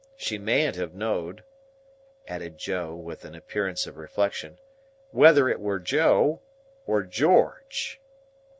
She 0.17 0.39
mayn't 0.39 0.77
have 0.77 0.95
know'd," 0.95 1.43
added 2.27 2.57
Joe, 2.57 2.95
with 2.95 3.23
an 3.23 3.35
appearance 3.35 3.85
of 3.85 3.97
reflection, 3.97 4.57
"whether 5.11 5.47
it 5.47 5.59
were 5.59 5.77
Joe, 5.77 6.41
or 6.87 7.03
Jorge." 7.15 7.97